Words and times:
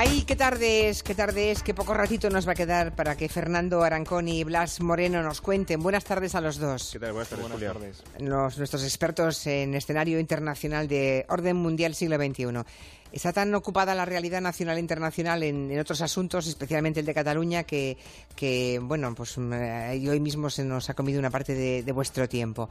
Ay, 0.00 0.22
qué 0.22 0.36
tarde 0.36 0.88
es, 0.88 1.02
qué 1.02 1.12
tarde 1.12 1.50
es, 1.50 1.64
qué 1.64 1.74
poco 1.74 1.92
ratito 1.92 2.30
nos 2.30 2.46
va 2.46 2.52
a 2.52 2.54
quedar 2.54 2.94
para 2.94 3.16
que 3.16 3.28
Fernando 3.28 3.82
Arancón 3.82 4.28
y 4.28 4.44
Blas 4.44 4.80
Moreno 4.80 5.24
nos 5.24 5.40
cuenten. 5.40 5.82
Buenas 5.82 6.04
tardes 6.04 6.36
a 6.36 6.40
los 6.40 6.58
dos. 6.58 6.90
¿Qué 6.92 7.00
tal? 7.00 7.10
Buenas 7.14 7.30
tardes, 7.30 7.50
Buenas 7.50 7.74
tardes. 7.74 8.04
Los, 8.20 8.58
nuestros 8.58 8.84
expertos 8.84 9.44
en 9.48 9.74
escenario 9.74 10.20
internacional 10.20 10.86
de 10.86 11.26
orden 11.28 11.56
mundial 11.56 11.96
siglo 11.96 12.16
XXI. 12.16 12.62
Está 13.10 13.32
tan 13.32 13.52
ocupada 13.56 13.92
la 13.96 14.04
realidad 14.04 14.40
nacional 14.40 14.76
e 14.76 14.80
internacional 14.80 15.42
en, 15.42 15.68
en 15.68 15.80
otros 15.80 16.00
asuntos, 16.00 16.46
especialmente 16.46 17.00
el 17.00 17.06
de 17.06 17.14
Cataluña, 17.14 17.64
que, 17.64 17.98
que 18.36 18.78
bueno, 18.80 19.12
pues 19.16 19.36
mm, 19.36 19.52
eh, 19.52 20.08
hoy 20.08 20.20
mismo 20.20 20.48
se 20.48 20.62
nos 20.62 20.88
ha 20.90 20.94
comido 20.94 21.18
una 21.18 21.30
parte 21.30 21.56
de, 21.56 21.82
de 21.82 21.92
vuestro 21.92 22.28
tiempo 22.28 22.70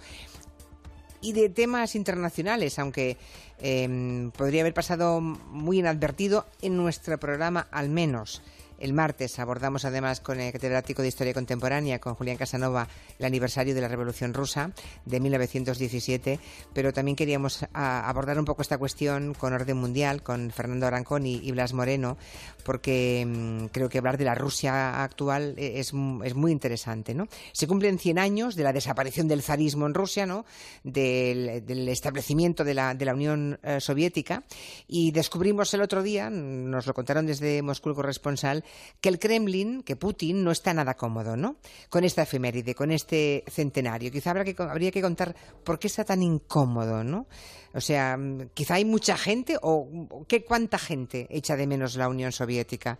y 1.21 1.33
de 1.33 1.49
temas 1.49 1.95
internacionales, 1.95 2.79
aunque 2.79 3.17
eh, 3.59 4.29
podría 4.37 4.61
haber 4.61 4.73
pasado 4.73 5.19
muy 5.21 5.79
inadvertido 5.79 6.45
en 6.61 6.77
nuestro 6.77 7.19
programa 7.19 7.67
al 7.71 7.89
menos. 7.89 8.41
El 8.79 8.93
martes 8.93 9.39
abordamos 9.39 9.85
además 9.85 10.19
con 10.19 10.39
el 10.39 10.51
catedrático 10.51 11.01
de 11.01 11.07
Historia 11.07 11.33
Contemporánea, 11.33 11.99
con 11.99 12.13
Julián 12.13 12.37
Casanova, 12.37 12.87
el 13.17 13.25
aniversario 13.25 13.73
de 13.73 13.81
la 13.81 13.87
Revolución 13.87 14.33
Rusa 14.33 14.71
de 15.05 15.19
1917, 15.19 16.39
pero 16.73 16.93
también 16.93 17.15
queríamos 17.15 17.65
a, 17.73 18.07
abordar 18.07 18.37
un 18.37 18.45
poco 18.45 18.61
esta 18.61 18.77
cuestión 18.77 19.33
con 19.33 19.53
orden 19.53 19.77
mundial, 19.77 20.21
con 20.21 20.51
Fernando 20.51 20.85
Arancón 20.85 21.25
y, 21.25 21.51
Blas 21.51 21.73
Moreno, 21.73 22.17
porque 22.63 23.25
mmm, 23.25 23.65
creo 23.67 23.89
que 23.89 23.97
hablar 23.97 24.17
de 24.17 24.25
la 24.25 24.35
Rusia 24.35 25.03
actual 25.03 25.55
es, 25.57 25.91
es, 26.23 26.35
muy 26.35 26.51
interesante. 26.51 27.15
¿no? 27.15 27.27
Se 27.53 27.67
cumplen 27.67 27.97
100 27.97 28.19
años 28.19 28.55
de 28.55 28.63
la 28.63 28.73
desaparición 28.73 29.27
del 29.27 29.41
zarismo 29.41 29.87
en 29.87 29.93
Rusia, 29.93 30.25
¿no? 30.25 30.45
del, 30.83 31.65
del 31.65 31.89
establecimiento 31.89 32.63
de 32.63 32.73
la, 32.73 32.93
de 32.93 33.05
la 33.05 33.13
Unión 33.13 33.59
eh, 33.63 33.79
Soviética, 33.81 34.43
y 34.87 35.11
descubrimos 35.11 35.73
el 35.73 35.81
otro 35.81 36.03
día, 36.03 36.29
nos 36.29 36.85
lo 36.85 36.93
contaron 36.93 37.25
desde 37.25 37.61
Moscú 37.61 37.89
el 37.89 37.95
corresponsal, 37.95 38.63
que 39.01 39.09
el 39.09 39.19
Kremlin, 39.19 39.83
que 39.83 39.95
Putin, 39.95 40.43
no 40.43 40.51
está 40.51 40.73
nada 40.73 40.95
cómodo, 40.95 41.35
¿no? 41.35 41.57
Con 41.89 42.03
esta 42.03 42.23
efeméride, 42.23 42.75
con 42.75 42.91
este 42.91 43.43
centenario. 43.47 44.11
Quizá 44.11 44.31
habría 44.31 44.91
que 44.91 45.01
contar 45.01 45.35
por 45.63 45.79
qué 45.79 45.87
está 45.87 46.03
tan 46.03 46.23
incómodo, 46.23 47.03
¿no? 47.03 47.27
O 47.73 47.81
sea, 47.81 48.17
quizá 48.53 48.75
hay 48.75 48.85
mucha 48.85 49.17
gente 49.17 49.57
o 49.61 50.25
¿qué 50.27 50.43
cuánta 50.43 50.77
gente 50.77 51.27
echa 51.29 51.55
de 51.55 51.67
menos 51.67 51.95
la 51.95 52.09
Unión 52.09 52.31
Soviética. 52.31 52.97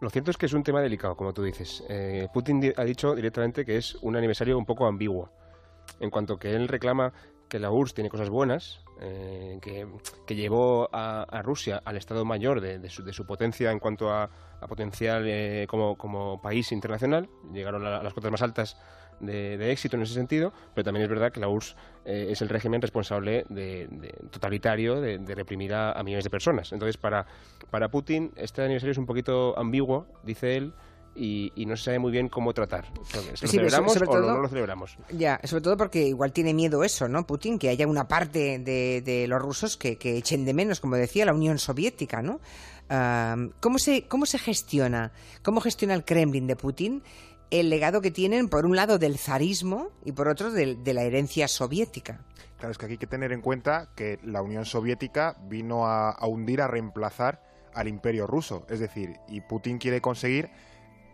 Lo 0.00 0.10
cierto 0.10 0.30
es 0.30 0.36
que 0.36 0.46
es 0.46 0.52
un 0.52 0.62
tema 0.62 0.80
delicado, 0.80 1.16
como 1.16 1.32
tú 1.32 1.42
dices. 1.42 1.82
Eh, 1.88 2.28
Putin 2.32 2.72
ha 2.76 2.84
dicho 2.84 3.14
directamente 3.14 3.64
que 3.64 3.76
es 3.76 3.94
un 4.02 4.16
aniversario 4.16 4.58
un 4.58 4.66
poco 4.66 4.86
ambiguo. 4.86 5.30
En 6.00 6.10
cuanto 6.10 6.38
que 6.38 6.54
él 6.54 6.68
reclama 6.68 7.12
que 7.54 7.60
la 7.60 7.70
URSS 7.70 7.94
tiene 7.94 8.10
cosas 8.10 8.30
buenas, 8.30 8.80
eh, 9.00 9.60
que, 9.62 9.86
que, 10.26 10.34
llevó 10.34 10.88
a, 10.92 11.22
a, 11.22 11.40
Rusia 11.40 11.80
al 11.84 11.96
estado 11.96 12.24
mayor 12.24 12.60
de, 12.60 12.80
de, 12.80 12.90
su, 12.90 13.04
de, 13.04 13.12
su, 13.12 13.26
potencia 13.26 13.70
en 13.70 13.78
cuanto 13.78 14.10
a, 14.10 14.28
a 14.60 14.66
potencial 14.66 15.22
eh, 15.24 15.64
como, 15.68 16.40
país 16.42 16.72
internacional. 16.72 17.28
Llegaron 17.52 17.86
a, 17.86 18.02
las 18.02 18.12
cotas 18.12 18.32
más 18.32 18.42
altas 18.42 18.76
de, 19.20 19.56
de, 19.56 19.70
éxito 19.70 19.94
en 19.94 20.02
ese 20.02 20.14
sentido, 20.14 20.52
pero 20.74 20.84
también 20.84 21.04
es 21.04 21.08
verdad 21.08 21.30
que 21.30 21.38
la 21.38 21.46
URSS 21.46 21.76
eh, 22.04 22.26
es 22.30 22.42
el 22.42 22.48
régimen 22.48 22.82
responsable 22.82 23.44
de, 23.48 23.86
totalitario 24.32 25.00
de, 25.00 25.34
reprimir 25.36 25.74
a, 25.74 26.02
millones 26.02 26.24
de 26.24 26.30
personas. 26.30 26.72
Entonces, 26.72 26.96
para, 26.96 27.24
para 27.70 27.88
Putin, 27.88 28.32
este 28.34 28.62
aniversario 28.62 28.90
es 28.90 28.98
un 28.98 29.06
poquito 29.06 29.56
ambiguo, 29.56 30.08
dice 30.24 30.56
él, 30.56 30.74
y, 31.14 31.52
y, 31.54 31.66
no 31.66 31.76
se 31.76 31.84
sabe 31.84 31.98
muy 31.98 32.12
bien 32.12 32.28
cómo 32.28 32.52
tratar. 32.52 32.92
¿Lo 32.96 33.04
sí, 33.36 33.46
celebramos 33.46 33.92
sobre, 33.92 34.06
sobre 34.06 34.18
o 34.18 34.22
todo, 34.22 34.34
no 34.34 34.42
lo 34.42 34.48
celebramos? 34.48 34.96
Ya, 35.12 35.40
sobre 35.44 35.62
todo 35.62 35.76
porque 35.76 36.06
igual 36.08 36.32
tiene 36.32 36.54
miedo 36.54 36.84
eso, 36.84 37.08
¿no? 37.08 37.26
Putin, 37.26 37.58
que 37.58 37.68
haya 37.68 37.86
una 37.86 38.08
parte 38.08 38.58
de, 38.58 39.02
de 39.02 39.26
los 39.28 39.40
rusos 39.40 39.76
que, 39.76 39.96
que, 39.96 40.16
echen 40.16 40.44
de 40.44 40.54
menos, 40.54 40.80
como 40.80 40.96
decía, 40.96 41.24
la 41.24 41.34
Unión 41.34 41.58
Soviética, 41.58 42.22
¿no? 42.22 42.40
¿cómo, 43.60 43.78
se, 43.78 44.06
¿Cómo 44.08 44.26
se 44.26 44.38
gestiona? 44.38 45.12
¿Cómo 45.42 45.60
gestiona 45.60 45.94
el 45.94 46.04
Kremlin 46.04 46.46
de 46.46 46.56
Putin? 46.56 47.02
el 47.50 47.70
legado 47.70 48.00
que 48.00 48.10
tienen, 48.10 48.48
por 48.48 48.66
un 48.66 48.74
lado, 48.74 48.98
del 48.98 49.16
zarismo 49.16 49.90
y 50.04 50.10
por 50.10 50.26
otro, 50.26 50.50
de, 50.50 50.74
de, 50.74 50.94
la 50.94 51.02
herencia 51.02 51.46
soviética. 51.46 52.20
Claro, 52.58 52.72
es 52.72 52.78
que 52.78 52.86
aquí 52.86 52.92
hay 52.94 52.98
que 52.98 53.06
tener 53.06 53.30
en 53.30 53.42
cuenta 53.42 53.90
que 53.94 54.18
la 54.24 54.42
Unión 54.42 54.64
Soviética 54.64 55.36
vino 55.48 55.86
a, 55.86 56.10
a 56.10 56.26
hundir, 56.26 56.60
a 56.60 56.66
reemplazar 56.66 57.42
al 57.74 57.86
imperio 57.86 58.26
ruso. 58.26 58.66
Es 58.68 58.80
decir, 58.80 59.18
y 59.28 59.40
Putin 59.40 59.78
quiere 59.78 60.00
conseguir 60.00 60.50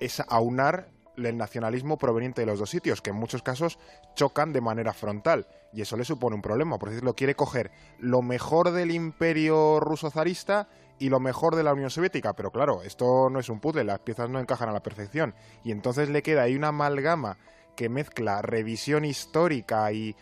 es 0.00 0.20
aunar 0.28 0.88
el 1.16 1.36
nacionalismo 1.36 1.98
proveniente 1.98 2.42
de 2.42 2.46
los 2.46 2.58
dos 2.58 2.70
sitios, 2.70 3.02
que 3.02 3.10
en 3.10 3.16
muchos 3.16 3.42
casos 3.42 3.78
chocan 4.14 4.52
de 4.52 4.60
manera 4.60 4.92
frontal, 4.92 5.46
y 5.72 5.82
eso 5.82 5.96
le 5.96 6.04
supone 6.04 6.36
un 6.36 6.42
problema. 6.42 6.78
Por 6.78 6.88
decirlo, 6.88 7.14
quiere 7.14 7.34
coger 7.34 7.70
lo 7.98 8.22
mejor 8.22 8.70
del 8.72 8.90
imperio 8.90 9.80
ruso 9.80 10.10
zarista 10.10 10.68
y 10.98 11.08
lo 11.08 11.20
mejor 11.20 11.56
de 11.56 11.62
la 11.62 11.72
Unión 11.72 11.90
Soviética, 11.90 12.34
pero 12.34 12.50
claro, 12.50 12.82
esto 12.82 13.28
no 13.30 13.38
es 13.38 13.48
un 13.48 13.60
puzzle, 13.60 13.84
las 13.84 14.00
piezas 14.00 14.30
no 14.30 14.40
encajan 14.40 14.68
a 14.68 14.72
la 14.72 14.82
perfección, 14.82 15.34
y 15.64 15.72
entonces 15.72 16.08
le 16.08 16.22
queda 16.22 16.42
ahí 16.42 16.56
una 16.56 16.68
amalgama 16.68 17.38
que 17.76 17.88
mezcla 17.88 18.42
revisión 18.42 19.04
histórica 19.04 19.90
y 19.92 20.14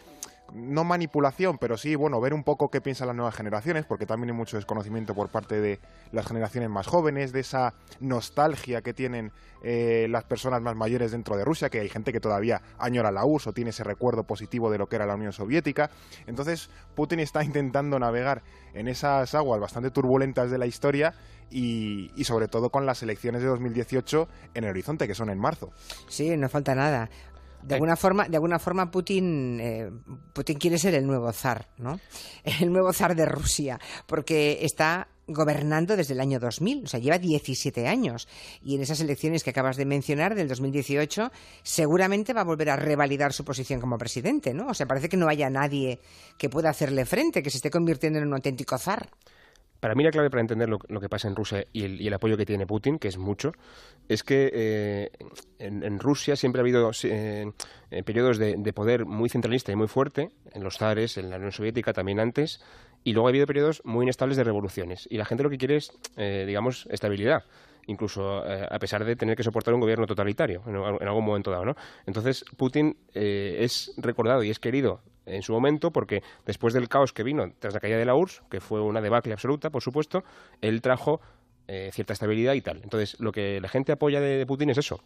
no 0.52 0.84
manipulación, 0.84 1.58
pero 1.58 1.76
sí, 1.76 1.94
bueno, 1.94 2.20
ver 2.20 2.34
un 2.34 2.44
poco 2.44 2.68
qué 2.70 2.80
piensan 2.80 3.08
las 3.08 3.16
nuevas 3.16 3.34
generaciones, 3.34 3.84
porque 3.84 4.06
también 4.06 4.30
hay 4.30 4.36
mucho 4.36 4.56
desconocimiento 4.56 5.14
por 5.14 5.28
parte 5.28 5.60
de 5.60 5.80
las 6.12 6.26
generaciones 6.26 6.70
más 6.70 6.86
jóvenes, 6.86 7.32
de 7.32 7.40
esa 7.40 7.74
nostalgia 8.00 8.82
que 8.82 8.94
tienen 8.94 9.32
eh, 9.62 10.06
las 10.08 10.24
personas 10.24 10.62
más 10.62 10.76
mayores 10.76 11.12
dentro 11.12 11.36
de 11.36 11.44
Rusia, 11.44 11.68
que 11.68 11.80
hay 11.80 11.88
gente 11.88 12.12
que 12.12 12.20
todavía 12.20 12.62
añora 12.78 13.10
la 13.10 13.24
URSS 13.24 13.48
o 13.48 13.52
tiene 13.52 13.70
ese 13.70 13.84
recuerdo 13.84 14.24
positivo 14.24 14.70
de 14.70 14.78
lo 14.78 14.86
que 14.86 14.96
era 14.96 15.06
la 15.06 15.14
Unión 15.14 15.32
Soviética. 15.32 15.90
Entonces, 16.26 16.70
Putin 16.94 17.20
está 17.20 17.44
intentando 17.44 17.98
navegar 17.98 18.42
en 18.74 18.88
esas 18.88 19.34
aguas 19.34 19.60
bastante 19.60 19.90
turbulentas 19.90 20.50
de 20.50 20.58
la 20.58 20.66
historia 20.66 21.14
y, 21.50 22.10
y, 22.14 22.24
sobre 22.24 22.46
todo 22.46 22.68
con 22.68 22.84
las 22.84 23.02
elecciones 23.02 23.40
de 23.40 23.48
2018 23.48 24.28
en 24.52 24.64
el 24.64 24.70
horizonte, 24.70 25.08
que 25.08 25.14
son 25.14 25.30
en 25.30 25.38
marzo. 25.38 25.70
Sí, 26.06 26.36
no 26.36 26.48
falta 26.50 26.74
nada. 26.74 27.08
De 27.62 27.74
alguna 27.74 27.96
forma, 27.96 28.28
de 28.28 28.36
alguna 28.36 28.58
forma 28.58 28.90
Putin, 28.90 29.60
eh, 29.60 29.90
Putin 30.32 30.58
quiere 30.58 30.78
ser 30.78 30.94
el 30.94 31.06
nuevo 31.06 31.32
zar, 31.32 31.68
¿no? 31.78 32.00
El 32.60 32.72
nuevo 32.72 32.92
zar 32.92 33.14
de 33.14 33.26
Rusia, 33.26 33.78
porque 34.06 34.60
está 34.62 35.08
gobernando 35.28 35.94
desde 35.94 36.14
el 36.14 36.20
año 36.20 36.40
2000, 36.40 36.84
o 36.84 36.86
sea, 36.86 36.98
lleva 36.98 37.18
17 37.18 37.86
años. 37.86 38.26
Y 38.62 38.74
en 38.74 38.82
esas 38.82 39.00
elecciones 39.00 39.44
que 39.44 39.50
acabas 39.50 39.76
de 39.76 39.84
mencionar, 39.84 40.34
del 40.34 40.48
2018, 40.48 41.30
seguramente 41.62 42.32
va 42.32 42.40
a 42.40 42.44
volver 42.44 42.70
a 42.70 42.76
revalidar 42.76 43.32
su 43.32 43.44
posición 43.44 43.80
como 43.80 43.98
presidente, 43.98 44.54
¿no? 44.54 44.68
O 44.68 44.74
sea, 44.74 44.86
parece 44.86 45.08
que 45.08 45.18
no 45.18 45.28
haya 45.28 45.50
nadie 45.50 46.00
que 46.38 46.48
pueda 46.48 46.70
hacerle 46.70 47.04
frente, 47.04 47.42
que 47.42 47.50
se 47.50 47.58
esté 47.58 47.70
convirtiendo 47.70 48.18
en 48.18 48.26
un 48.26 48.34
auténtico 48.34 48.78
zar. 48.78 49.10
Para 49.80 49.94
mí 49.94 50.02
la 50.02 50.10
clave 50.10 50.28
para 50.28 50.40
entender 50.40 50.68
lo, 50.68 50.78
que 50.78 51.08
pasa 51.08 51.28
en 51.28 51.36
Rusia 51.36 51.64
y 51.72 52.06
el, 52.06 52.14
apoyo 52.14 52.36
que 52.36 52.44
tiene 52.44 52.66
Putin, 52.66 52.98
que 52.98 53.08
es 53.08 53.16
mucho, 53.16 53.52
es 54.08 54.24
que 54.24 54.50
eh, 54.52 55.10
en, 55.60 55.84
en, 55.84 56.00
Rusia 56.00 56.34
siempre 56.34 56.60
ha 56.60 56.62
habido 56.62 56.90
eh, 57.04 57.52
eh, 57.90 58.02
periodos 58.02 58.38
de, 58.38 58.56
de, 58.58 58.72
poder 58.72 59.06
muy 59.06 59.28
centralista 59.28 59.70
y 59.70 59.76
muy 59.76 59.86
fuerte, 59.86 60.30
en 60.52 60.64
los 60.64 60.78
zares, 60.78 61.16
en 61.16 61.30
la 61.30 61.36
Unión 61.36 61.52
Soviética 61.52 61.92
también 61.92 62.18
antes, 62.18 62.60
y 63.04 63.12
luego 63.12 63.28
ha 63.28 63.30
habido 63.30 63.46
periodos 63.46 63.80
muy 63.84 64.04
inestables 64.04 64.36
de 64.36 64.44
revoluciones. 64.44 65.06
Y 65.10 65.16
la 65.16 65.24
gente 65.24 65.44
lo 65.44 65.50
que 65.50 65.58
quiere 65.58 65.76
es, 65.76 65.92
eh, 66.16 66.44
digamos, 66.46 66.86
estabilidad 66.90 67.44
incluso 67.88 68.46
eh, 68.46 68.66
a 68.70 68.78
pesar 68.78 69.04
de 69.04 69.16
tener 69.16 69.36
que 69.36 69.42
soportar 69.42 69.74
un 69.74 69.80
gobierno 69.80 70.06
totalitario 70.06 70.62
en, 70.66 70.76
algún 70.76 71.24
momento 71.24 71.50
dado, 71.50 71.64
¿no? 71.64 71.76
Entonces 72.06 72.44
Putin 72.56 72.96
eh, 73.14 73.56
es 73.60 73.92
recordado 73.96 74.42
y 74.42 74.50
es 74.50 74.58
querido 74.58 75.00
en 75.26 75.42
su 75.42 75.52
momento 75.52 75.90
porque 75.90 76.22
después 76.46 76.72
del 76.74 76.88
caos 76.88 77.12
que 77.12 77.22
vino 77.22 77.50
tras 77.58 77.74
la 77.74 77.80
caída 77.80 77.98
de 77.98 78.04
la 78.04 78.14
URSS, 78.14 78.42
que 78.50 78.60
fue 78.60 78.80
una 78.80 79.00
debacle 79.00 79.32
absoluta, 79.32 79.70
por 79.70 79.82
supuesto, 79.82 80.22
él 80.60 80.80
trajo 80.80 81.20
eh, 81.66 81.90
cierta 81.92 82.12
estabilidad 82.12 82.54
y 82.54 82.60
tal. 82.60 82.80
Entonces 82.82 83.18
lo 83.20 83.32
que 83.32 83.60
la 83.60 83.68
gente 83.68 83.92
apoya 83.92 84.20
de, 84.20 84.38
de 84.38 84.46
Putin 84.46 84.70
es 84.70 84.78
eso. 84.78 85.02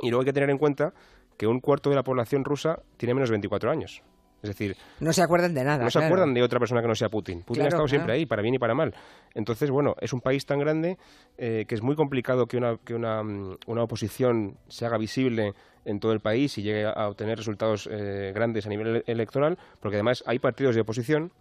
Y 0.00 0.10
luego 0.10 0.22
hay 0.22 0.26
que 0.26 0.32
tener 0.32 0.50
en 0.50 0.58
cuenta 0.58 0.92
que 1.36 1.46
un 1.46 1.60
cuarto 1.60 1.90
de 1.90 1.96
la 1.96 2.04
población 2.04 2.44
rusa 2.44 2.80
tiene 2.96 3.14
menos 3.14 3.28
de 3.28 3.34
24 3.34 3.70
años. 3.70 4.02
Es 4.44 4.50
decir, 4.50 4.76
no 5.00 5.10
se 5.14 5.22
acuerdan 5.22 5.54
de 5.54 5.64
nada. 5.64 5.82
No 5.82 5.90
se 5.90 5.98
claro. 5.98 6.08
acuerdan 6.08 6.34
de 6.34 6.42
otra 6.42 6.58
persona 6.58 6.82
que 6.82 6.88
no 6.88 6.94
sea 6.94 7.08
Putin. 7.08 7.38
Putin 7.38 7.54
claro, 7.54 7.64
ha 7.64 7.68
estado 7.68 7.84
claro. 7.84 7.88
siempre 7.88 8.12
ahí, 8.12 8.26
para 8.26 8.42
bien 8.42 8.54
y 8.54 8.58
para 8.58 8.74
mal. 8.74 8.94
Entonces, 9.34 9.70
bueno, 9.70 9.94
es 10.02 10.12
un 10.12 10.20
país 10.20 10.44
tan 10.44 10.58
grande 10.58 10.98
eh, 11.38 11.64
que 11.66 11.74
es 11.74 11.80
muy 11.80 11.96
complicado 11.96 12.44
que 12.46 12.58
una, 12.58 12.76
que 12.76 12.94
una, 12.94 13.22
una, 13.22 13.82
oposición 13.82 14.58
se 14.68 14.84
haga 14.84 14.98
visible 14.98 15.54
en 15.86 15.98
todo 15.98 16.12
el 16.12 16.20
país 16.20 16.58
y 16.58 16.62
llegue 16.62 16.84
a 16.84 17.08
obtener 17.08 17.38
resultados 17.38 17.88
eh, 17.90 18.32
grandes 18.34 18.66
a 18.66 18.68
nivel 18.68 19.02
electoral, 19.06 19.58
porque 19.80 19.96
además 19.96 20.22
hay 20.26 20.38
partidos 20.38 20.74
de 20.74 20.82
oposición 20.82 21.32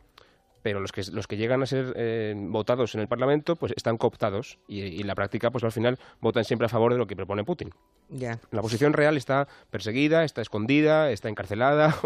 pero 0.64 0.80
los 0.80 0.92
que, 0.92 1.04
los 1.12 1.28
que 1.28 1.38
llegan 1.38 1.62
a 1.62 1.66
ser 1.68 1.94
eh, 1.96 2.34
votados 2.36 2.96
en 2.96 3.02
el 3.02 3.08
Parlamento 3.08 3.56
pues 3.56 3.74
están 3.76 3.98
cooptados 3.98 4.58
y, 4.68 4.82
y, 4.82 5.02
en 5.02 5.08
la 5.08 5.14
práctica 5.14 5.52
pues 5.52 5.64
al 5.64 5.72
final 5.72 6.00
votan 6.22 6.46
siempre 6.46 6.66
a 6.66 6.70
favor 6.70 6.94
de 6.94 6.98
lo 6.98 7.06
que 7.06 7.16
propone 7.16 7.44
Putin. 7.44 7.72
Yeah. 8.10 8.40
La 8.52 8.60
oposición 8.60 8.94
real 8.94 9.18
está 9.18 9.48
perseguida, 9.70 10.24
está 10.24 10.42
escondida, 10.42 11.12
está 11.12 11.30
encarcelada. 11.30 11.96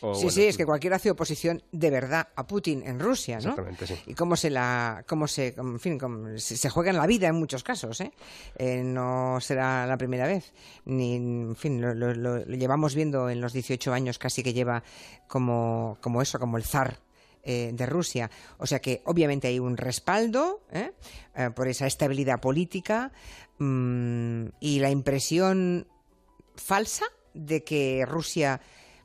O, 0.00 0.10
o, 0.10 0.14
sí, 0.14 0.20
bueno, 0.20 0.30
sí, 0.30 0.44
es 0.44 0.56
que 0.56 0.64
cualquiera 0.64 0.94
hace 0.94 1.10
oposición 1.10 1.60
de 1.72 1.90
verdad 1.90 2.28
a 2.36 2.46
Putin 2.46 2.84
en 2.86 3.00
Rusia, 3.00 3.36
¿no? 3.36 3.50
Exactamente, 3.50 3.84
sí. 3.84 3.96
Y 4.06 4.14
cómo 4.14 4.36
se 4.36 4.48
la, 4.48 5.02
cómo 5.08 5.26
se, 5.26 5.54
en 5.56 5.80
fin, 5.80 5.98
cómo 5.98 6.38
se, 6.38 6.70
juega 6.70 6.90
en 6.90 6.98
la 6.98 7.06
vida 7.06 7.26
en 7.26 7.34
muchos 7.34 7.64
casos, 7.64 8.00
¿eh? 8.02 8.12
eh 8.58 8.82
no 8.84 9.38
será 9.40 9.86
la 9.86 9.96
primera 9.96 10.28
vez, 10.28 10.52
ni, 10.84 11.16
en 11.16 11.56
fin, 11.56 11.80
lo, 11.80 11.94
lo, 11.94 12.14
lo, 12.14 12.44
llevamos 12.44 12.94
viendo 12.94 13.28
en 13.28 13.40
los 13.40 13.52
18 13.52 13.92
años 13.92 14.18
casi 14.18 14.44
que 14.44 14.52
lleva 14.52 14.84
como, 15.26 15.98
como 16.00 16.22
eso, 16.22 16.38
como 16.38 16.58
el 16.58 16.64
zar 16.64 17.00
eh, 17.42 17.70
de 17.72 17.86
Rusia. 17.86 18.30
O 18.58 18.66
sea 18.66 18.80
que 18.80 19.02
obviamente 19.04 19.48
hay 19.48 19.58
un 19.58 19.76
respaldo 19.76 20.64
¿eh? 20.72 20.92
Eh, 21.34 21.50
por 21.54 21.68
esa 21.68 21.86
estabilidad 21.86 22.40
política 22.40 23.12
mm, 23.58 24.46
y 24.60 24.80
la 24.80 24.90
impresión 24.90 25.86
falsa 26.56 27.04
de 27.34 27.64
que 27.64 28.04
Rusia 28.06 28.60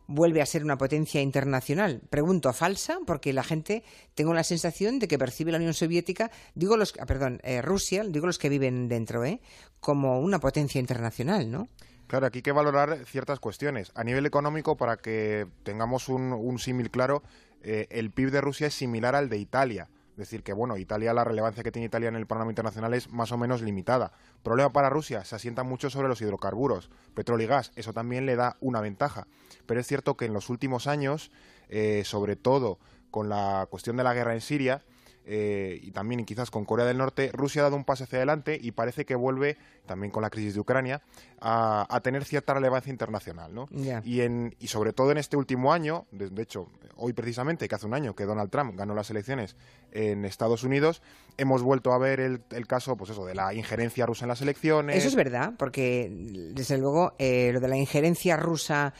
vuelve 0.07 0.41
a 0.41 0.45
ser 0.45 0.63
una 0.63 0.77
potencia 0.77 1.21
internacional. 1.21 2.01
Pregunto, 2.09 2.51
¿falsa? 2.51 2.99
Porque 3.05 3.31
la 3.31 3.43
gente, 3.43 3.83
tengo 4.15 4.33
la 4.33 4.43
sensación 4.43 4.99
de 4.99 5.07
que 5.07 5.17
percibe 5.17 5.51
la 5.51 5.57
Unión 5.57 5.73
Soviética, 5.73 6.29
digo 6.55 6.75
los, 6.75 6.93
ah, 6.99 7.05
perdón, 7.05 7.39
Rusia, 7.61 8.03
digo 8.03 8.25
los 8.25 8.37
que 8.37 8.49
viven 8.49 8.89
dentro, 8.89 9.23
¿eh? 9.23 9.39
como 9.79 10.19
una 10.19 10.39
potencia 10.39 10.79
internacional, 10.79 11.49
¿no? 11.49 11.69
Claro, 12.13 12.27
aquí 12.27 12.37
hay 12.37 12.43
que 12.43 12.51
valorar 12.51 13.05
ciertas 13.07 13.39
cuestiones. 13.39 13.91
A 13.95 14.03
nivel 14.03 14.27
económico, 14.27 14.77
para 14.77 14.97
que 14.97 15.47
tengamos 15.63 16.09
un, 16.09 16.59
símil 16.59 16.91
claro, 16.91 17.23
eh, 17.63 17.87
el 17.89 18.11
PIB 18.11 18.29
de 18.29 18.39
Rusia 18.39 18.67
es 18.67 18.75
similar 18.75 19.15
al 19.15 19.29
de 19.29 19.39
Italia. 19.39 19.89
Es 20.11 20.17
decir, 20.17 20.43
que 20.43 20.53
bueno, 20.53 20.77
Italia, 20.77 21.11
la 21.15 21.23
relevancia 21.23 21.63
que 21.63 21.71
tiene 21.71 21.87
Italia 21.87 22.09
en 22.09 22.15
el 22.15 22.27
panorama 22.27 22.51
internacional 22.51 22.93
es 22.93 23.09
más 23.09 23.31
o 23.31 23.37
menos 23.39 23.63
limitada. 23.63 24.11
Problema 24.43 24.71
para 24.71 24.91
Rusia, 24.91 25.25
se 25.25 25.35
asienta 25.35 25.63
mucho 25.63 25.89
sobre 25.89 26.07
los 26.07 26.21
hidrocarburos, 26.21 26.91
petróleo 27.15 27.45
y 27.45 27.49
gas, 27.49 27.71
eso 27.75 27.93
también 27.93 28.27
le 28.27 28.35
da 28.35 28.57
una 28.59 28.79
ventaja. 28.79 29.25
Pero 29.65 29.79
es 29.79 29.87
cierto 29.87 30.15
que 30.15 30.25
en 30.25 30.33
los 30.33 30.51
últimos 30.51 30.85
años, 30.85 31.31
eh, 31.67 32.03
sobre 32.05 32.35
todo 32.35 32.77
con 33.09 33.27
la 33.27 33.65
cuestión 33.71 33.97
de 33.97 34.03
la 34.03 34.13
guerra 34.13 34.35
en 34.35 34.41
Siria, 34.41 34.83
eh, 35.25 35.79
y 35.81 35.91
también 35.91 36.25
quizás 36.25 36.51
con 36.51 36.65
Corea 36.65 36.85
del 36.85 36.97
Norte, 36.97 37.31
Rusia 37.33 37.61
ha 37.61 37.63
dado 37.63 37.75
un 37.75 37.85
paso 37.85 38.03
hacia 38.03 38.17
adelante 38.17 38.57
y 38.61 38.71
parece 38.71 39.05
que 39.05 39.15
vuelve, 39.15 39.57
también 39.85 40.11
con 40.11 40.21
la 40.21 40.29
crisis 40.29 40.53
de 40.53 40.59
Ucrania, 40.59 41.01
a, 41.39 41.99
tener 42.03 42.25
cierta 42.25 42.53
relevancia 42.53 42.89
internacional. 42.89 43.53
¿no? 43.53 43.67
Y, 44.03 44.21
en, 44.21 44.55
y 44.59 44.67
sobre 44.67 44.93
todo 44.93 45.11
en 45.11 45.17
este 45.17 45.37
último 45.37 45.73
año, 45.73 46.05
de, 46.11 46.41
hecho, 46.41 46.69
hoy 46.95 47.13
precisamente, 47.13 47.67
que 47.67 47.75
hace 47.75 47.85
un 47.85 47.93
año 47.93 48.15
que 48.15 48.25
Donald 48.25 48.49
Trump 48.49 48.75
ganó 48.77 48.93
las 48.95 49.09
elecciones 49.09 49.55
en 49.91 50.25
Estados 50.25 50.63
Unidos, 50.63 51.01
hemos 51.37 51.61
vuelto 51.61 51.93
a 51.93 51.97
ver 51.97 52.19
el, 52.19 52.41
caso 52.67 52.95
pues 52.97 53.11
eso, 53.11 53.25
de 53.25 53.35
la 53.35 53.53
injerencia 53.53 54.05
rusa 54.05 54.25
en 54.25 54.29
las 54.29 54.41
elecciones. 54.41 54.97
Eso 54.97 55.07
es 55.07 55.15
verdad, 55.15 55.53
porque 55.57 56.09
desde 56.53 56.77
luego 56.77 57.13
eh, 57.19 57.51
lo 57.53 57.59
de 57.59 57.67
la 57.67 57.77
injerencia 57.77 58.37
rusa 58.37 58.93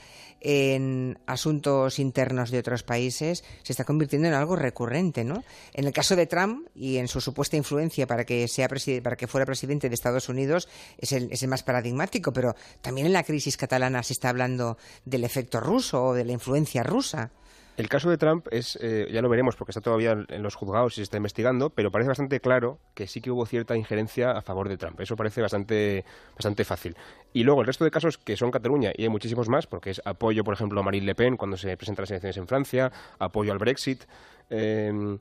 en 0.44 1.18
asuntos 1.26 2.00
internos 2.00 2.52
de 2.52 2.60
otros 2.60 2.84
países 2.84 3.44
se 3.64 3.74
está 3.74 3.86
convirtiendo 3.86 4.28
en 4.28 4.34
algo 4.34 4.56
recurrente, 4.56 5.24
¿no? 5.24 5.44
En 5.74 5.86
el 5.86 5.94
de 6.16 6.28
Trump 6.28 6.68
y 6.76 6.98
en 6.98 7.08
su 7.08 7.22
supuesta 7.22 7.58
influencia 7.58 8.08
para 8.08 8.26
que 8.26 8.48
sea 8.48 8.68
para 8.68 9.16
que 9.16 9.28
fuera 9.28 9.46
presidente 9.46 9.90
de 9.90 9.96
Estados 9.96 10.30
Unidos 10.30 10.68
es 10.98 11.12
el, 11.12 11.32
es 11.32 11.44
el 11.44 11.50
más 11.50 11.64
paradigmático, 11.64 12.34
pero 12.34 12.56
también 12.82 13.08
en 13.08 13.14
la 13.14 13.24
crisis 13.24 13.58
catalana 13.58 14.04
se 14.04 14.14
está 14.14 14.30
hablando 14.30 14.78
del 15.06 15.24
efecto 15.24 15.60
ruso 15.60 16.04
o 16.04 16.14
de 16.14 16.26
la 16.26 16.32
influencia 16.34 16.84
rusa. 16.84 17.32
El 17.76 17.90
caso 17.90 18.08
de 18.10 18.18
Trump 18.18 18.48
es, 18.52 18.78
eh, 18.82 19.08
ya 19.12 19.24
lo 19.24 19.30
veremos 19.30 19.56
porque 19.56 19.72
está 19.72 19.82
todavía 19.82 20.12
en 20.28 20.44
los 20.44 20.54
juzgados 20.54 20.94
y 20.94 20.96
se 20.98 21.02
está 21.02 21.18
investigando, 21.18 21.72
pero 21.72 21.90
parece 21.90 22.10
bastante 22.10 22.40
claro 22.40 22.78
que 22.94 23.08
sí 23.08 23.20
que 23.20 23.32
hubo 23.32 23.48
cierta 23.48 23.76
injerencia 23.76 24.32
a 24.32 24.42
favor 24.44 24.70
de 24.70 24.78
Trump. 24.78 25.00
Eso 25.02 25.16
parece 25.16 25.42
bastante, 25.42 26.06
bastante 26.36 26.66
fácil. 26.66 26.96
Y 27.34 27.44
luego 27.44 27.62
el 27.62 27.68
resto 27.68 27.84
de 27.84 27.90
casos 27.90 28.20
que 28.20 28.38
son 28.38 28.52
Cataluña, 28.52 28.92
y 28.96 29.04
hay 29.04 29.10
muchísimos 29.10 29.50
más, 29.50 29.66
porque 29.66 29.90
es 29.90 30.02
apoyo, 30.06 30.44
por 30.44 30.54
ejemplo, 30.54 30.80
a 30.80 30.84
Marine 30.84 31.08
Le 31.08 31.16
Pen 31.16 31.36
cuando 31.36 31.58
se 31.58 31.76
presentan 31.76 32.04
las 32.04 32.12
elecciones 32.12 32.38
en 32.38 32.48
Francia, 32.48 32.92
apoyo 33.18 33.52
al 33.52 33.58
Brexit. 33.58 34.04
Em, 34.52 35.18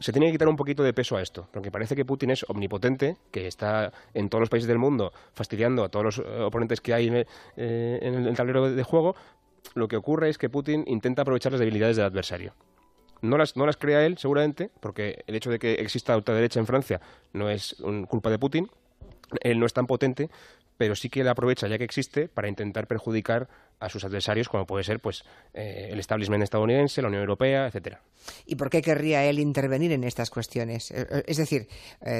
se 0.00 0.12
tiene 0.12 0.26
que 0.26 0.32
quitar 0.32 0.48
un 0.48 0.56
poquito 0.56 0.82
de 0.82 0.92
peso 0.92 1.16
a 1.16 1.22
esto, 1.22 1.48
porque 1.52 1.70
parece 1.70 1.96
que 1.96 2.04
Putin 2.04 2.30
es 2.30 2.44
omnipotente, 2.48 3.16
que 3.30 3.46
está 3.46 3.92
en 4.14 4.28
todos 4.28 4.40
los 4.40 4.50
países 4.50 4.68
del 4.68 4.78
mundo 4.78 5.12
fastidiando 5.32 5.84
a 5.84 5.88
todos 5.88 6.04
los 6.04 6.18
eh, 6.18 6.42
oponentes 6.42 6.80
que 6.80 6.94
hay 6.94 7.08
eh, 7.56 7.98
en 8.02 8.26
el 8.26 8.36
tablero 8.36 8.70
de 8.70 8.82
juego, 8.82 9.16
lo 9.74 9.88
que 9.88 9.96
ocurre 9.96 10.28
es 10.28 10.38
que 10.38 10.48
Putin 10.48 10.84
intenta 10.86 11.22
aprovechar 11.22 11.52
las 11.52 11.60
debilidades 11.60 11.96
del 11.96 12.06
adversario. 12.06 12.54
No 13.20 13.36
las, 13.36 13.56
no 13.56 13.66
las 13.66 13.76
crea 13.76 14.06
él, 14.06 14.16
seguramente, 14.18 14.70
porque 14.80 15.24
el 15.26 15.34
hecho 15.34 15.50
de 15.50 15.58
que 15.58 15.74
exista 15.74 16.16
ultraderecha 16.16 16.60
en 16.60 16.66
Francia 16.66 17.00
no 17.32 17.50
es 17.50 17.76
culpa 18.08 18.30
de 18.30 18.38
Putin. 18.38 18.70
Él 19.42 19.58
no 19.58 19.66
es 19.66 19.74
tan 19.74 19.86
potente, 19.86 20.30
pero 20.78 20.94
sí 20.94 21.10
que 21.10 21.24
la 21.24 21.32
aprovecha 21.32 21.68
ya 21.68 21.76
que 21.76 21.84
existe 21.84 22.28
para 22.28 22.48
intentar 22.48 22.86
perjudicar 22.86 23.48
a 23.80 23.88
sus 23.88 24.04
adversarios, 24.04 24.48
como 24.48 24.66
puede 24.66 24.84
ser 24.84 25.00
pues 25.00 25.24
eh, 25.54 25.88
el 25.90 26.00
establishment 26.00 26.42
estadounidense, 26.42 27.02
la 27.02 27.08
Unión 27.08 27.22
Europea, 27.22 27.66
etcétera. 27.66 28.00
¿Y 28.46 28.56
por 28.56 28.70
qué 28.70 28.82
querría 28.82 29.24
él 29.24 29.38
intervenir 29.38 29.92
en 29.92 30.04
estas 30.04 30.30
cuestiones? 30.30 30.90
Eh, 30.90 31.06
eh, 31.10 31.22
es 31.26 31.36
decir, 31.36 31.68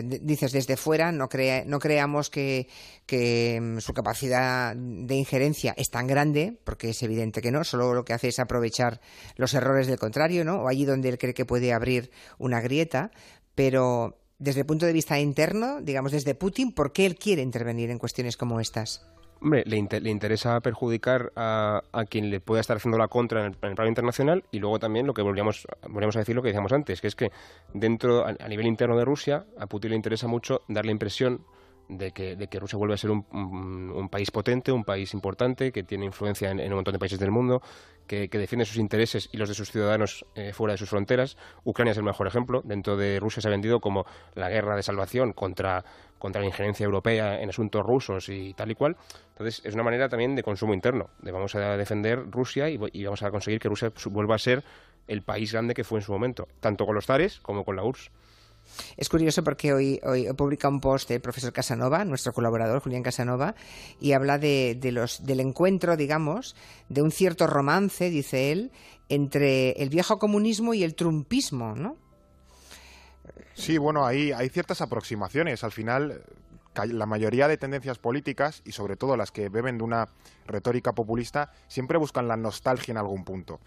dices 0.03 0.53
desde 0.53 0.77
fuera, 0.77 1.11
no, 1.11 1.29
no 1.67 1.79
creamos 1.79 2.31
que, 2.31 2.69
mm, 3.61 3.79
su 3.79 3.93
capacidad 3.93 4.75
de 4.77 5.15
injerencia 5.15 5.75
es 5.77 5.91
tan 5.91 6.07
grande, 6.07 6.59
porque 6.65 6.91
es 6.91 7.03
evidente 7.03 7.41
que 7.41 7.51
no, 7.51 7.65
solo 7.65 7.95
lo 7.95 8.05
que 8.05 8.13
hace 8.13 8.29
es 8.29 8.39
aprovechar 8.39 9.01
los 9.37 9.55
errores 9.55 9.87
del 9.87 9.99
contrario, 9.99 10.45
¿no? 10.45 10.63
O 10.63 10.69
allí 10.69 10.85
donde 10.85 11.09
él 11.09 11.19
cree 11.19 11.35
que 11.35 11.45
puede 11.45 11.73
abrir 11.73 12.11
una 12.39 12.61
grieta, 12.61 13.11
pero 13.55 14.19
desde 14.39 14.61
el 14.61 14.67
punto 14.67 14.87
de 14.87 14.93
vista 14.93 15.19
interno, 15.19 15.81
digamos 15.81 16.13
desde 16.13 16.35
Putin, 16.35 16.73
¿por 16.73 16.93
qué 16.93 17.07
él 17.07 17.17
quiere 17.17 17.43
intervenir 17.43 17.91
en 17.91 17.99
cuestiones 17.99 18.37
como 18.37 18.61
estas? 18.61 19.07
Hombre, 19.41 19.63
le, 19.67 20.11
interesa 20.11 20.61
perjudicar 20.61 21.33
a, 21.37 21.81
quien 22.09 22.29
le 22.29 22.41
pueda 22.41 22.61
estar 22.61 22.77
haciendo 22.77 22.99
la 22.99 23.07
contra 23.07 23.41
en 23.41 23.47
el, 23.47 23.55
plano 23.57 23.89
internacional 23.89 24.45
y 24.51 24.59
luego 24.59 24.81
también 24.81 25.07
lo 25.07 25.15
que 25.15 25.23
volvíamos, 25.23 25.67
a 25.83 26.19
decir 26.19 26.35
lo 26.35 26.43
que 26.43 26.49
decíamos 26.49 26.73
antes, 26.73 27.01
que 27.01 27.07
es 27.07 27.15
que 27.15 27.31
dentro, 27.73 28.27
a, 28.27 28.49
nivel 28.49 28.67
interno 28.67 28.97
de 28.97 29.05
Rusia, 29.05 29.47
a 29.57 29.67
Putin 29.67 29.91
le 29.91 29.97
interesa 29.97 30.27
mucho 30.27 30.63
dar 30.67 30.85
la 30.85 30.91
impresión 30.91 31.45
de 31.89 32.13
que, 32.13 32.37
que 32.37 32.61
Rusia 32.61 32.77
vuelve 32.77 32.95
a 32.95 32.99
ser 32.99 33.11
un, 33.11 34.09
país 34.11 34.31
potente, 34.31 34.73
un 34.73 34.85
país 34.85 35.15
importante, 35.15 35.73
que 35.73 35.83
tiene 35.83 36.05
influencia 36.05 36.51
en, 36.51 36.61
un 36.61 36.75
montón 36.77 36.93
de 36.93 36.99
países 36.99 37.19
del 37.19 37.31
mundo, 37.31 37.63
que, 38.07 38.29
defiende 38.29 38.65
sus 38.65 38.77
intereses 38.77 39.29
y 39.33 39.37
los 39.37 39.49
de 39.49 39.55
sus 39.55 39.71
ciudadanos 39.71 40.25
eh, 40.35 40.53
fuera 40.53 40.73
de 40.73 40.79
sus 40.79 40.89
fronteras. 40.89 41.37
Ucrania 41.65 41.93
es 41.93 41.99
el 41.99 42.05
mejor 42.05 42.27
ejemplo. 42.27 42.63
Dentro 42.65 42.97
de 42.97 43.19
Rusia 43.21 43.43
se 43.43 43.49
ha 43.49 43.51
vendido 43.51 43.81
como 43.81 44.07
la 44.35 44.49
guerra 44.49 44.77
de 44.77 44.83
salvación 44.83 45.33
contra, 45.33 45.85
contra 46.19 46.41
la 46.41 46.47
injerencia 46.47 46.85
europea 46.85 47.41
en 47.41 47.49
asuntos 47.49 47.85
rusos 47.85 48.29
y 48.29 48.55
tal 48.55 48.71
y 48.71 48.75
cual. 48.75 48.97
Entonces, 49.31 49.63
es 49.65 49.75
una 49.75 49.83
manera 49.83 50.09
también 50.09 50.35
de 50.35 50.43
consumo 50.43 50.75
interno, 50.75 51.11
de 51.21 51.33
vamos 51.33 51.55
a 51.55 51.77
defender 51.77 52.31
Rusia 52.31 52.69
y, 52.69 52.79
y 52.93 53.05
vamos 53.05 53.23
a 53.23 53.31
conseguir 53.31 53.61
que 53.61 53.69
Rusia 53.69 53.93
vuelva 54.11 54.35
a 54.35 54.39
ser 54.39 54.65
el 55.07 55.23
país 55.23 55.53
grande 55.53 55.75
que 55.75 55.85
fue 55.85 56.01
en 56.01 56.05
su 56.05 56.13
momento, 56.13 56.49
tanto 56.61 56.85
con 56.85 56.95
los 56.95 57.07
zares 57.07 57.41
como 57.41 57.65
con 57.65 57.77
la 57.77 57.85
URSS. 57.85 58.11
Es 58.97 59.09
curioso 59.09 59.43
porque 59.45 59.73
hoy, 59.73 60.01
hoy 60.05 60.33
publica 60.35 60.69
un 60.69 60.81
post 60.81 61.11
el 61.11 61.21
profesor 61.21 61.53
Casanova, 61.53 62.05
nuestro 62.05 62.33
colaborador 62.33 62.81
Julián 62.81 63.03
Casanova, 63.03 63.55
y 64.01 64.13
habla 64.13 64.39
de, 64.39 64.79
los, 64.93 65.25
del 65.25 65.41
encuentro, 65.41 65.97
digamos, 65.97 66.57
de 66.89 67.03
un 67.03 67.11
cierto 67.11 67.47
romance, 67.47 68.11
dice 68.11 68.53
él, 68.53 68.71
entre 69.09 69.73
el 69.73 69.89
viejo 69.89 70.19
comunismo 70.19 70.75
y 70.75 70.85
el 70.85 70.95
trumpismo, 70.95 71.75
¿no? 71.75 71.97
Sí, 73.55 73.77
bueno, 73.79 74.07
hay, 74.07 74.33
hay 74.33 74.49
ciertas 74.49 74.81
aproximaciones. 74.81 75.65
Al 75.65 75.73
final, 75.73 76.23
la 76.87 77.07
mayoría 77.07 77.49
de 77.49 77.57
tendencias 77.57 77.99
políticas, 77.99 78.63
y 78.65 78.73
sobre 78.73 78.97
todo 78.97 79.17
las 79.17 79.33
que 79.33 79.49
beben 79.49 79.79
de 79.79 79.85
una 79.85 80.09
retórica 80.47 80.93
populista, 80.93 81.53
siempre 81.67 81.99
buscan 81.99 82.29
la 82.29 82.37
nostalgia 82.37 82.93
en 82.93 82.99
algún 82.99 83.25
punto. 83.25 83.61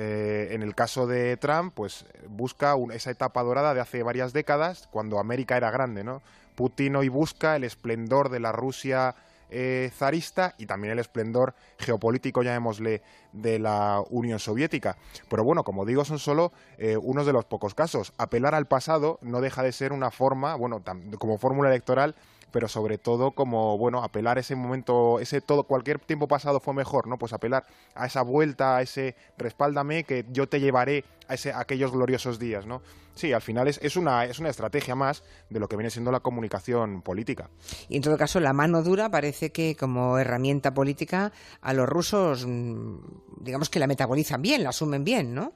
Eh, 0.00 0.54
en 0.54 0.62
el 0.62 0.76
caso 0.76 1.08
de 1.08 1.36
Trump, 1.38 1.72
pues 1.74 2.06
busca 2.28 2.76
esa 2.92 3.10
etapa 3.10 3.42
dorada 3.42 3.74
de 3.74 3.80
hace 3.80 4.04
varias 4.04 4.32
décadas, 4.32 4.86
cuando 4.92 5.18
América 5.18 5.56
era 5.56 5.72
grande, 5.72 6.04
¿no? 6.04 6.22
Putin 6.54 6.94
hoy 6.94 7.08
busca 7.08 7.56
el 7.56 7.64
esplendor 7.64 8.28
de 8.28 8.38
la 8.38 8.52
Rusia 8.52 9.16
eh, 9.50 9.90
zarista 9.92 10.54
y 10.56 10.66
también 10.66 10.92
el 10.92 11.00
esplendor 11.00 11.56
geopolítico, 11.78 12.44
llamémosle, 12.44 13.02
de 13.32 13.58
la 13.58 14.00
Unión 14.10 14.38
Soviética. 14.38 14.96
Pero 15.28 15.42
bueno, 15.42 15.64
como 15.64 15.84
digo, 15.84 16.04
son 16.04 16.20
solo 16.20 16.52
eh, 16.76 16.96
unos 16.96 17.26
de 17.26 17.32
los 17.32 17.46
pocos 17.46 17.74
casos. 17.74 18.12
Apelar 18.18 18.54
al 18.54 18.66
pasado 18.66 19.18
no 19.20 19.40
deja 19.40 19.64
de 19.64 19.72
ser 19.72 19.92
una 19.92 20.12
forma, 20.12 20.54
bueno, 20.54 20.80
como 21.18 21.38
fórmula 21.38 21.70
electoral 21.70 22.14
pero 22.50 22.68
sobre 22.68 22.98
todo 22.98 23.32
como, 23.32 23.76
bueno, 23.78 24.02
apelar 24.02 24.38
ese 24.38 24.54
momento, 24.54 25.20
ese 25.20 25.40
todo, 25.40 25.64
cualquier 25.64 25.98
tiempo 25.98 26.28
pasado 26.28 26.60
fue 26.60 26.74
mejor, 26.74 27.06
¿no? 27.06 27.18
Pues 27.18 27.32
apelar 27.32 27.64
a 27.94 28.06
esa 28.06 28.22
vuelta, 28.22 28.76
a 28.76 28.82
ese 28.82 29.16
respáldame 29.36 30.04
que 30.04 30.24
yo 30.30 30.48
te 30.48 30.60
llevaré 30.60 31.04
a, 31.28 31.34
ese, 31.34 31.52
aquellos 31.52 31.92
gloriosos 31.92 32.38
días, 32.38 32.66
¿no? 32.66 32.82
Sí, 33.14 33.32
al 33.32 33.42
final 33.42 33.66
es, 33.66 33.80
es, 33.82 33.96
una, 33.96 34.24
es 34.26 34.38
una 34.38 34.48
estrategia 34.48 34.94
más 34.94 35.24
de 35.50 35.58
lo 35.58 35.68
que 35.68 35.76
viene 35.76 35.90
siendo 35.90 36.12
la 36.12 36.20
comunicación 36.20 37.02
política. 37.02 37.50
Y 37.88 37.96
en 37.96 38.02
todo 38.02 38.16
caso, 38.16 38.38
la 38.38 38.52
mano 38.52 38.82
dura 38.82 39.10
parece 39.10 39.50
que 39.50 39.74
como 39.74 40.18
herramienta 40.18 40.72
política 40.72 41.32
a 41.60 41.72
los 41.72 41.88
rusos, 41.88 42.46
mm, 42.46 42.96
digamos 43.40 43.70
que 43.70 43.80
la 43.80 43.88
metabolizan 43.88 44.40
bien, 44.40 44.62
la 44.62 44.68
asumen 44.68 45.02
bien, 45.02 45.34
¿no? 45.34 45.54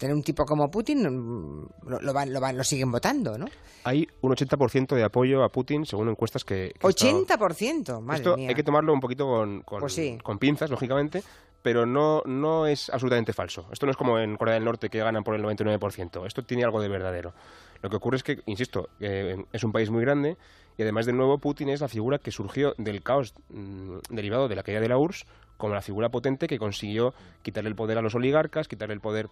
Tener 0.00 0.16
un 0.16 0.22
tipo 0.22 0.46
como 0.46 0.70
Putin 0.70 1.02
mm, 1.02 1.68
lo, 1.88 2.00
lo, 2.00 2.12
van, 2.14 2.32
lo, 2.32 2.40
van, 2.40 2.56
lo 2.56 2.64
siguen 2.64 2.90
votando, 2.90 3.36
¿no? 3.36 3.46
Hay 3.84 4.08
un 4.22 4.32
80% 4.32 4.96
de 4.96 5.04
apoyo 5.04 5.44
a 5.44 5.50
Putin 5.50 5.84
según 5.84 6.08
encuestas 6.08 6.42
que... 6.42 6.72
que 6.72 6.88
¡80%! 6.88 8.00
Madre 8.00 8.18
esto 8.18 8.36
mía. 8.36 8.48
hay 8.48 8.54
que 8.54 8.62
tomarlo 8.62 8.94
un 8.94 9.00
poquito 9.00 9.26
con, 9.26 9.60
con, 9.60 9.80
pues 9.80 9.92
sí. 9.92 10.18
con, 10.22 10.38
pinzas, 10.38 10.70
lógicamente, 10.70 11.22
pero 11.60 11.84
no, 11.84 12.22
no 12.24 12.66
es 12.66 12.88
absolutamente 12.88 13.34
falso. 13.34 13.68
Esto 13.70 13.84
no 13.84 13.92
es 13.92 13.98
como 13.98 14.18
en 14.18 14.36
Corea 14.36 14.54
del 14.54 14.64
Norte 14.64 14.88
que 14.88 15.00
ganan 15.00 15.22
por 15.22 15.34
el 15.34 15.42
99%. 15.42 16.26
Esto 16.26 16.42
tiene 16.44 16.64
algo 16.64 16.80
de 16.80 16.88
verdadero. 16.88 17.34
Lo 17.82 17.90
que 17.90 17.96
ocurre 17.96 18.16
es 18.16 18.22
que, 18.22 18.40
insisto, 18.46 18.88
eh, 19.00 19.36
es 19.52 19.64
un 19.64 19.72
país 19.72 19.90
muy 19.90 20.00
grande 20.00 20.38
y 20.78 20.82
además 20.82 21.04
de 21.04 21.12
nuevo 21.12 21.36
Putin 21.36 21.68
es 21.68 21.82
la 21.82 21.88
figura 21.88 22.18
que 22.18 22.30
surgió 22.30 22.74
del 22.78 23.02
caos 23.02 23.34
mmm, 23.50 23.98
derivado 24.08 24.48
de 24.48 24.56
la 24.56 24.62
caída 24.62 24.80
de 24.80 24.88
la 24.88 24.96
URSS 24.96 25.26
como 25.58 25.74
la 25.74 25.82
figura 25.82 26.08
potente 26.08 26.46
que 26.46 26.58
consiguió 26.58 27.12
quitarle 27.42 27.68
el 27.68 27.76
poder 27.76 27.98
a 27.98 28.02
los 28.02 28.14
oligarcas, 28.14 28.66
quitarle 28.66 28.94
el 28.94 29.00
poder 29.00 29.28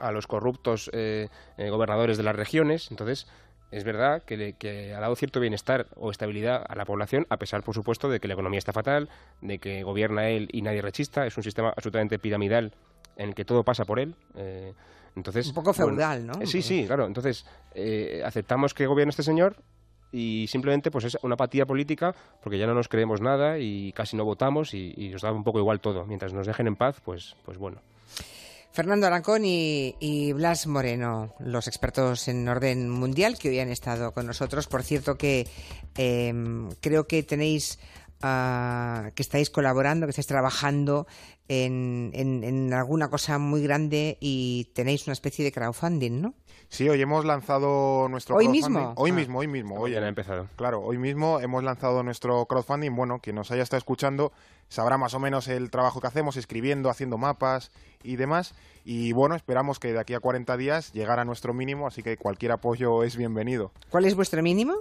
a 0.00 0.12
los 0.12 0.26
corruptos 0.26 0.90
eh, 0.92 1.28
eh, 1.56 1.70
gobernadores 1.70 2.16
de 2.16 2.22
las 2.22 2.34
regiones. 2.34 2.90
Entonces, 2.90 3.26
es 3.70 3.84
verdad 3.84 4.22
que, 4.22 4.54
que, 4.54 4.94
ha 4.94 5.00
dado 5.00 5.14
cierto 5.14 5.40
bienestar 5.40 5.86
o 5.96 6.10
estabilidad 6.10 6.64
a 6.68 6.74
la 6.74 6.84
población, 6.84 7.26
a 7.30 7.36
pesar, 7.36 7.62
por 7.62 7.74
supuesto, 7.74 8.08
de 8.08 8.18
que 8.18 8.28
la 8.28 8.34
economía 8.34 8.58
está 8.58 8.72
fatal, 8.72 9.08
de 9.40 9.58
que 9.58 9.82
gobierna 9.82 10.28
él 10.28 10.48
y 10.52 10.62
nadie 10.62 10.82
rechista. 10.82 11.26
Es 11.26 11.36
un 11.36 11.42
sistema 11.42 11.68
absolutamente 11.68 12.18
piramidal 12.18 12.72
en 13.16 13.28
el 13.28 13.34
que 13.34 13.44
todo 13.44 13.62
pasa 13.62 13.84
por 13.84 14.00
él. 14.00 14.14
Eh, 14.34 14.72
entonces, 15.16 15.48
un 15.48 15.54
poco 15.54 15.72
feudal, 15.72 16.26
¿no? 16.26 16.34
sí, 16.46 16.62
sí, 16.62 16.86
claro. 16.86 17.06
Entonces, 17.06 17.44
aceptamos 18.24 18.74
que 18.74 18.86
gobierne 18.86 19.10
este 19.10 19.22
señor 19.22 19.56
y 20.12 20.46
simplemente 20.48 20.90
pues 20.90 21.04
es 21.04 21.18
una 21.22 21.34
apatía 21.34 21.66
política 21.66 22.14
porque 22.42 22.58
ya 22.58 22.66
no 22.66 22.74
nos 22.74 22.88
creemos 22.88 23.20
nada 23.20 23.58
y 23.58 23.92
casi 23.92 24.16
no 24.16 24.24
votamos 24.24 24.74
y, 24.74 24.92
y 24.96 25.08
nos 25.10 25.22
da 25.22 25.32
un 25.32 25.44
poco 25.44 25.58
igual 25.58 25.80
todo. 25.80 26.04
Mientras 26.06 26.32
nos 26.32 26.46
dejen 26.46 26.66
en 26.66 26.76
paz, 26.76 27.00
pues, 27.04 27.36
pues 27.44 27.58
bueno. 27.58 27.80
Fernando 28.72 29.06
Arancón 29.06 29.42
y, 29.44 30.32
Blas 30.32 30.66
Moreno, 30.66 31.34
los 31.40 31.66
expertos 31.66 32.28
en 32.28 32.48
orden 32.48 32.88
mundial 32.88 33.36
que 33.36 33.48
hoy 33.48 33.58
han 33.58 33.70
estado 33.70 34.12
con 34.12 34.26
nosotros. 34.26 34.68
Por 34.68 34.84
cierto 34.84 35.18
que 35.18 35.48
em, 35.96 36.70
creo 36.80 37.06
que 37.08 37.22
tenéis 37.24 37.80
Uh, 38.22 39.10
que 39.14 39.22
estáis 39.22 39.48
colaborando, 39.48 40.06
que 40.06 40.10
estáis 40.10 40.26
trabajando 40.26 41.06
en, 41.48 42.10
en, 42.12 42.72
alguna 42.74 43.08
cosa 43.08 43.38
muy 43.38 43.62
grande 43.62 44.18
y 44.20 44.68
tenéis 44.74 45.06
una 45.06 45.14
especie 45.14 45.42
de 45.42 45.50
crowdfunding, 45.52 46.20
¿no? 46.20 46.34
Sí, 46.68 46.86
hoy 46.88 47.00
hemos 47.00 47.24
lanzado 47.24 48.08
nuestro 48.10 48.36
¿Hoy 48.36 48.44
crowdfunding. 48.44 48.72
mismo? 48.78 48.92
Hoy 48.96 49.10
Ah. 49.10 49.14
mismo, 49.14 49.38
hoy 49.38 49.46
mismo. 49.48 49.80
Hoy 49.80 49.92
ya 49.92 50.00
ha 50.00 50.06
empezado. 50.08 50.48
Claro, 50.56 50.82
hoy 50.82 50.98
mismo 50.98 51.40
hemos 51.40 51.64
lanzado 51.64 52.02
nuestro 52.02 52.44
crowdfunding. 52.44 52.94
Bueno, 52.94 53.20
quien 53.20 53.36
nos 53.36 53.50
haya 53.52 53.62
estado 53.62 53.78
escuchando 53.78 54.32
sabrá 54.68 54.98
más 54.98 55.14
o 55.14 55.18
menos 55.18 55.48
el 55.48 55.70
trabajo 55.70 56.00
que 56.02 56.06
hacemos, 56.06 56.36
escribiendo, 56.36 56.90
haciendo 56.90 57.16
mapas 57.16 57.72
y 58.04 58.16
demás. 58.16 58.54
Y 58.84 59.12
bueno, 59.12 59.34
esperamos 59.34 59.78
que 59.80 59.92
de 59.94 59.98
aquí 59.98 60.12
a 60.14 60.20
40 60.20 60.56
días 60.58 60.92
llegara 60.92 61.22
a 61.22 61.24
nuestro 61.24 61.54
mínimo, 61.54 61.86
así 61.86 62.02
que 62.02 62.16
cualquier 62.18 62.52
apoyo 62.52 63.02
es 63.02 63.16
bienvenido. 63.16 63.72
¿Cuál 63.88 64.04
es 64.04 64.14
vuestro 64.14 64.42
mínimo? 64.42 64.74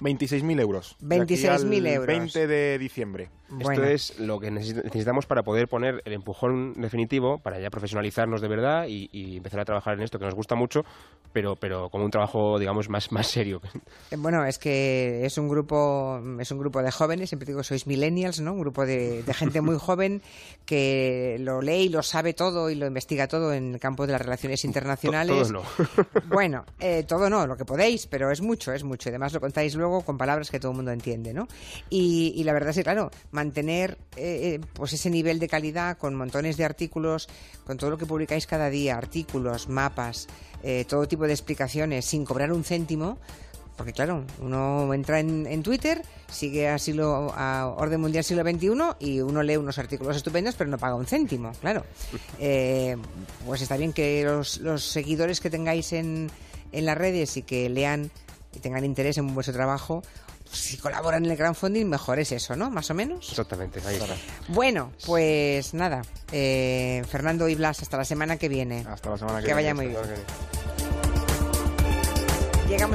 26.000 0.00 0.60
euros. 0.60 0.96
De 1.00 1.20
aquí 1.20 1.34
26.000 1.36 1.48
al 1.78 1.86
euros. 1.86 2.06
20 2.06 2.46
de 2.46 2.78
diciembre. 2.78 3.30
Bueno. 3.48 3.70
Esto 3.84 3.84
es 3.84 4.18
lo 4.20 4.40
que 4.40 4.50
necesi- 4.50 4.82
necesitamos 4.82 5.26
para 5.26 5.42
poder 5.44 5.68
poner 5.68 6.02
el 6.06 6.12
empujón 6.14 6.72
definitivo, 6.74 7.38
para 7.38 7.60
ya 7.60 7.70
profesionalizarnos 7.70 8.40
de 8.40 8.48
verdad 8.48 8.86
y, 8.88 9.08
y 9.12 9.36
empezar 9.36 9.60
a 9.60 9.64
trabajar 9.64 9.94
en 9.94 10.02
esto 10.02 10.18
que 10.18 10.24
nos 10.24 10.34
gusta 10.34 10.54
mucho, 10.56 10.84
pero, 11.32 11.54
pero 11.54 11.88
como 11.90 12.04
un 12.04 12.10
trabajo, 12.10 12.58
digamos, 12.58 12.88
más, 12.88 13.12
más 13.12 13.28
serio. 13.28 13.60
Eh, 14.10 14.16
Bueno, 14.16 14.44
es 14.44 14.58
que 14.58 15.24
es 15.24 15.38
un 15.38 15.48
grupo, 15.48 16.20
es 16.40 16.50
un 16.50 16.58
grupo 16.58 16.82
de 16.82 16.90
jóvenes, 16.90 17.28
siempre 17.28 17.46
digo 17.46 17.62
sois 17.62 17.86
millennials, 17.86 18.40
¿no? 18.40 18.54
Un 18.54 18.60
grupo 18.60 18.86
de, 18.86 19.22
de 19.22 19.34
gente 19.34 19.60
muy 19.60 19.76
joven 19.78 20.22
que 20.64 21.36
lo 21.40 21.60
lee 21.60 21.84
y 21.84 21.88
lo 21.90 22.02
sabe 22.02 22.32
todo 22.34 22.70
y 22.70 22.74
lo 22.74 22.86
investiga 22.86 23.28
todo 23.28 23.52
en 23.52 23.74
el 23.74 23.80
campo 23.80 24.06
de 24.06 24.12
las 24.12 24.22
relaciones 24.22 24.64
internacionales. 24.64 25.48
Todo 25.48 25.52
no. 25.52 25.62
Bueno, 26.28 26.64
eh, 26.80 27.04
todo 27.06 27.28
no, 27.30 27.46
lo 27.46 27.56
que 27.56 27.64
podéis, 27.64 28.06
pero 28.06 28.30
es 28.30 28.40
mucho, 28.40 28.72
es 28.72 28.82
mucho. 28.82 29.08
Y 29.08 29.10
además 29.10 29.32
lo 29.32 29.40
contáis 29.40 29.74
luego 29.74 29.83
con 30.04 30.18
palabras 30.18 30.50
que 30.50 30.60
todo 30.60 30.72
el 30.72 30.76
mundo 30.76 30.92
entiende, 30.92 31.34
¿no? 31.34 31.48
Y, 31.90 32.32
y 32.36 32.44
la 32.44 32.52
verdad 32.52 32.70
es 32.70 32.76
que, 32.76 32.84
claro, 32.84 33.10
mantener 33.30 33.98
eh, 34.16 34.54
eh, 34.54 34.60
pues 34.72 34.92
ese 34.92 35.10
nivel 35.10 35.38
de 35.38 35.48
calidad 35.48 35.98
con 35.98 36.14
montones 36.14 36.56
de 36.56 36.64
artículos, 36.64 37.28
con 37.66 37.76
todo 37.76 37.90
lo 37.90 37.98
que 37.98 38.06
publicáis 38.06 38.46
cada 38.46 38.70
día, 38.70 38.96
artículos, 38.96 39.68
mapas, 39.68 40.28
eh, 40.62 40.84
todo 40.88 41.06
tipo 41.06 41.26
de 41.26 41.32
explicaciones, 41.32 42.04
sin 42.04 42.24
cobrar 42.24 42.52
un 42.52 42.64
céntimo, 42.64 43.18
porque 43.76 43.92
claro, 43.92 44.24
uno 44.40 44.92
entra 44.94 45.20
en, 45.20 45.46
en 45.46 45.62
Twitter, 45.62 46.02
sigue 46.30 46.68
a, 46.68 46.78
siglo, 46.78 47.32
a 47.36 47.74
Orden 47.76 48.00
Mundial 48.00 48.22
Siglo 48.22 48.42
XXI 48.42 48.70
y 49.00 49.20
uno 49.20 49.42
lee 49.42 49.56
unos 49.56 49.78
artículos 49.78 50.16
estupendos, 50.16 50.54
pero 50.54 50.70
no 50.70 50.78
paga 50.78 50.94
un 50.94 51.06
céntimo, 51.06 51.52
claro. 51.60 51.84
Eh, 52.40 52.96
pues 53.46 53.62
está 53.62 53.76
bien 53.76 53.92
que 53.92 54.24
los, 54.24 54.58
los 54.58 54.84
seguidores 54.84 55.40
que 55.40 55.50
tengáis 55.50 55.92
en, 55.92 56.30
en 56.72 56.84
las 56.84 56.98
redes 56.98 57.36
y 57.36 57.42
que 57.42 57.68
lean 57.68 58.10
y 58.54 58.60
tengan 58.60 58.84
interés 58.84 59.18
en 59.18 59.34
vuestro 59.34 59.54
trabajo, 59.54 60.02
si 60.50 60.76
colaboran 60.76 61.24
en 61.24 61.30
el 61.32 61.36
crowdfunding, 61.36 61.86
mejor 61.86 62.18
es 62.18 62.30
eso, 62.32 62.54
¿no? 62.56 62.70
Más 62.70 62.90
o 62.90 62.94
menos. 62.94 63.28
Exactamente, 63.30 63.80
ahí 63.86 63.96
está. 63.96 64.14
Bueno, 64.48 64.92
pues 65.06 65.74
nada, 65.74 66.02
eh, 66.32 67.02
Fernando 67.08 67.48
y 67.48 67.54
Blas, 67.54 67.82
hasta 67.82 67.96
la 67.96 68.04
semana 68.04 68.36
que 68.36 68.48
viene. 68.48 68.84
Hasta 68.88 69.10
la 69.10 69.18
semana 69.18 69.40
que, 69.40 69.46
Que 69.46 69.54
viene. 69.54 69.72
vaya 69.72 69.74
muy 69.74 69.86
bien. 69.88 69.98
Llegamos 72.68 72.92